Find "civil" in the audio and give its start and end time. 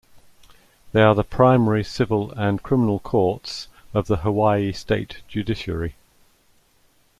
1.83-2.31